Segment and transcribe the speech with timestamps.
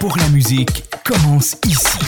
[0.00, 1.98] pour la musique commence ici.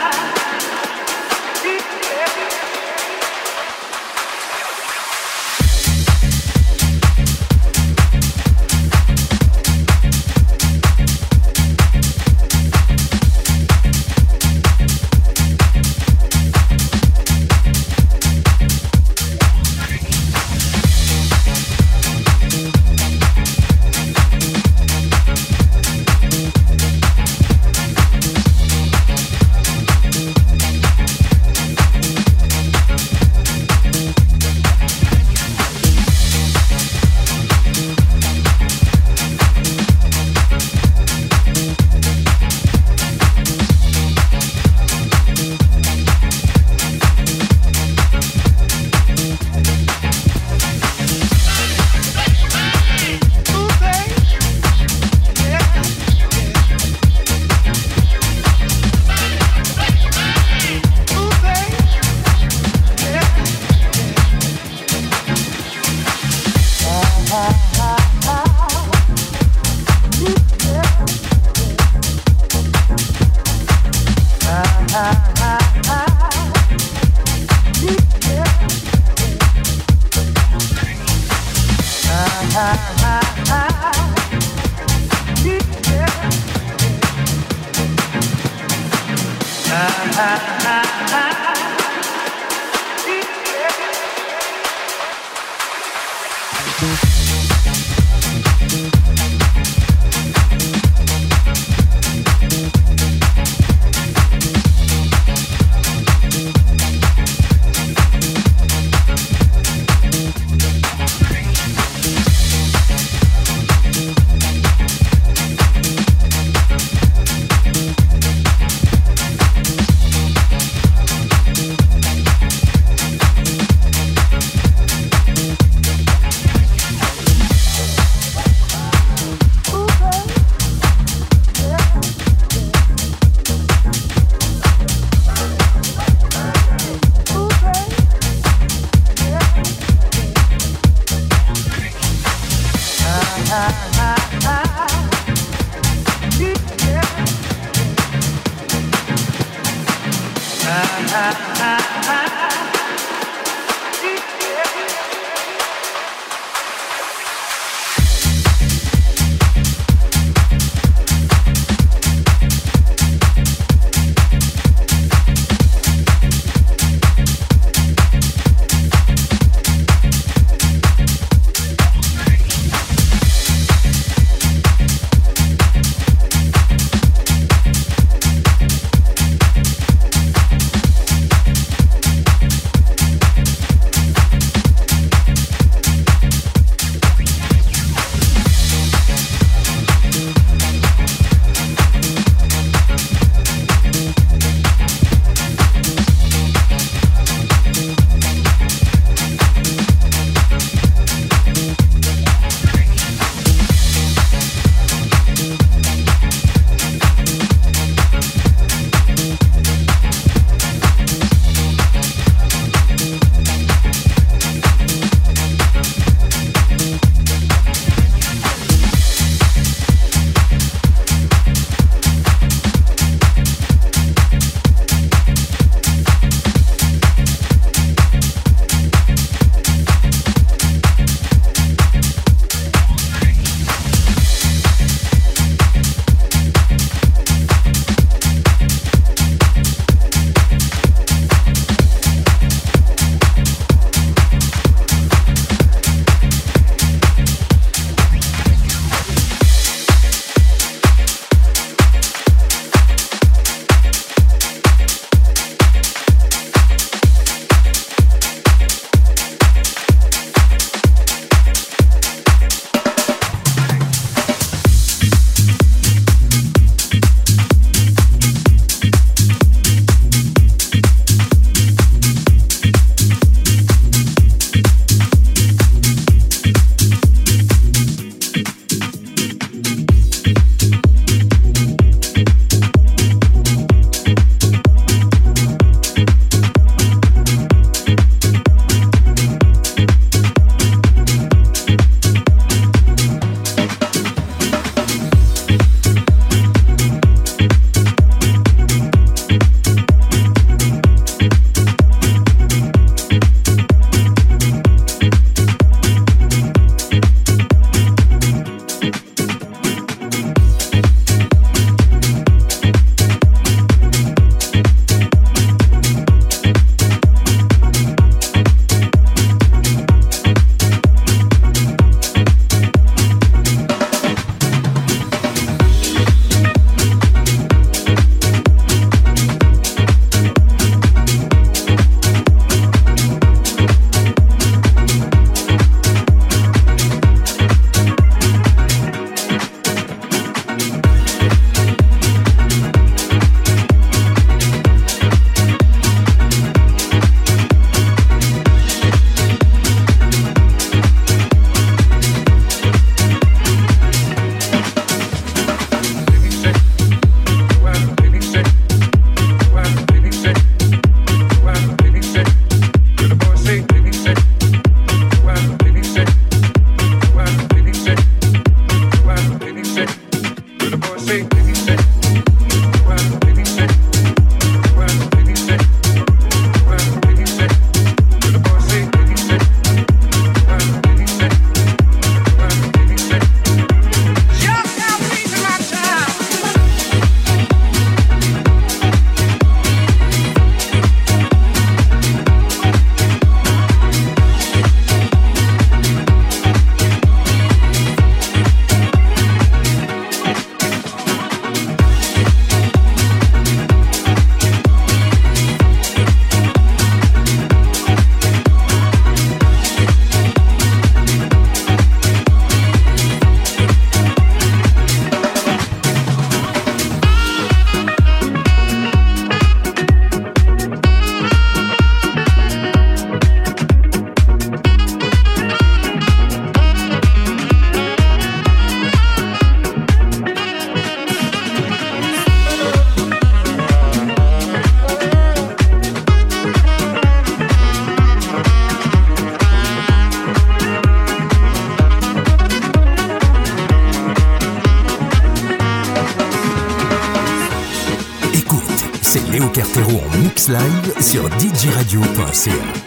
[449.84, 452.87] en mix live sur djradio.ca.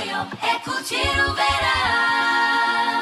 [0.00, 2.99] corridoio e curtir o verão.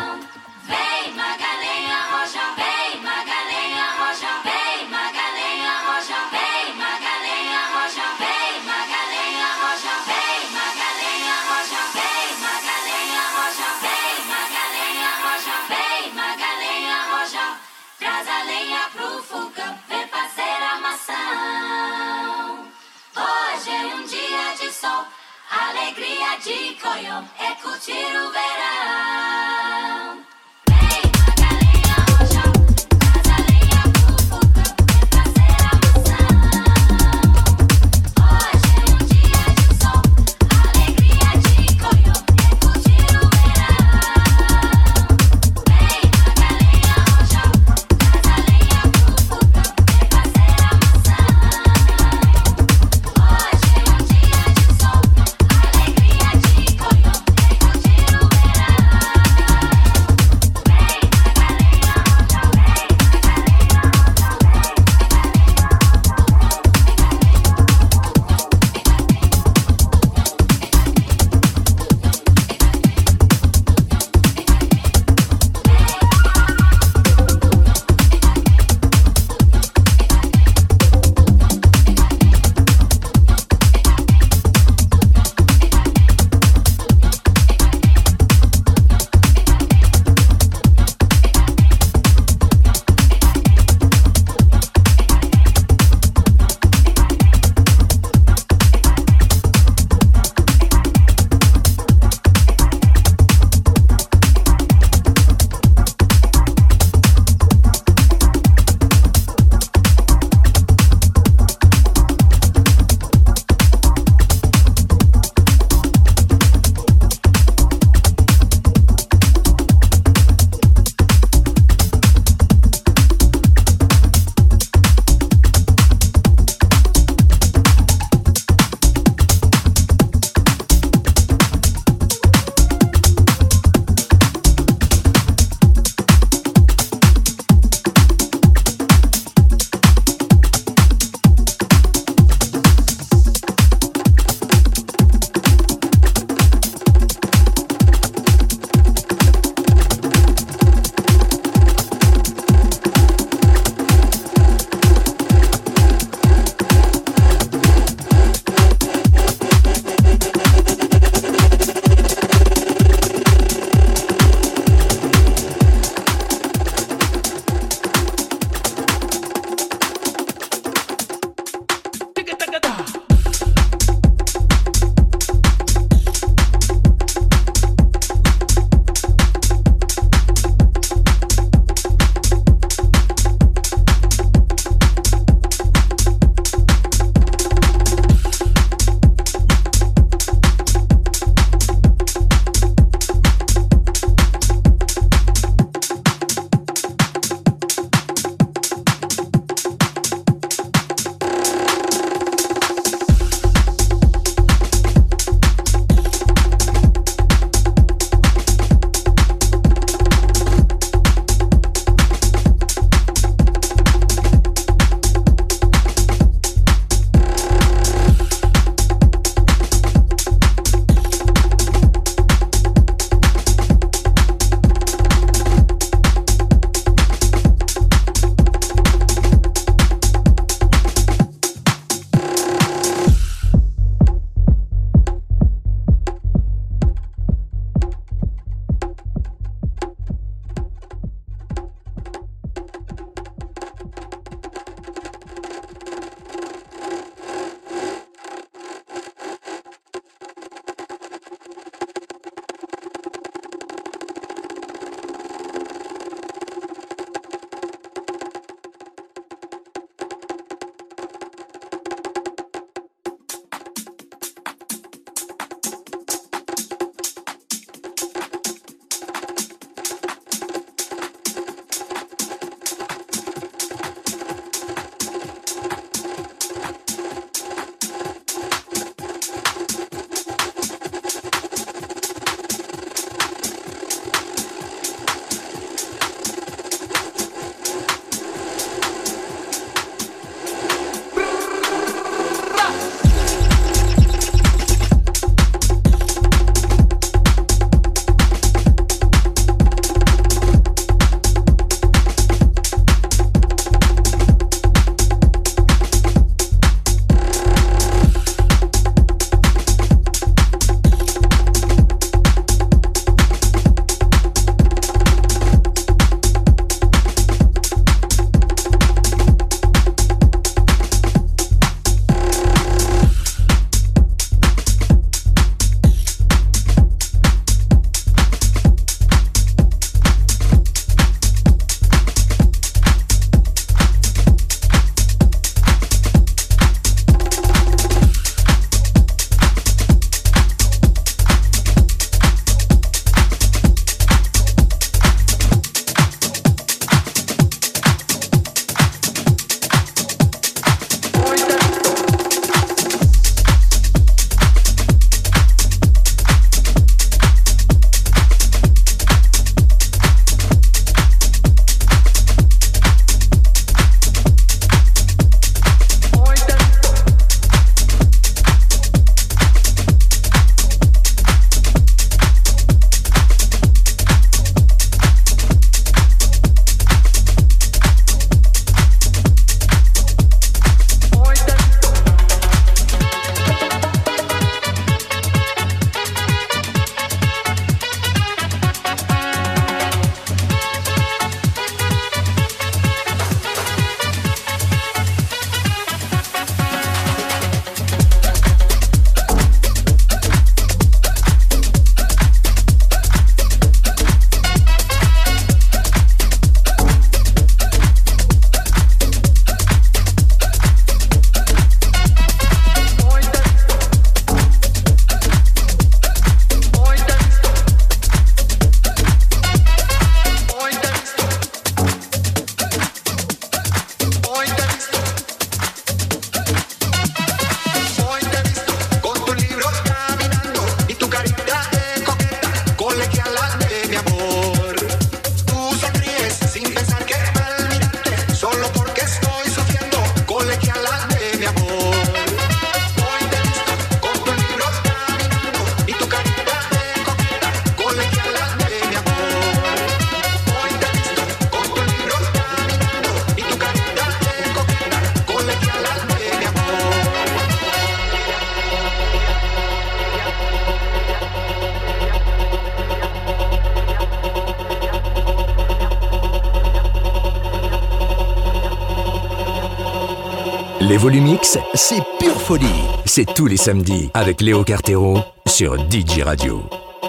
[471.75, 472.67] c'est pure folie.
[473.07, 476.63] C'est tous les samedis avec Léo Cartero sur DJ Radio.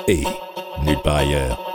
[0.08, 0.24] Et
[0.86, 1.69] nulle part ailleurs.